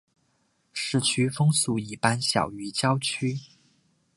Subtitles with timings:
[0.73, 3.37] 市区风速一般小于郊区。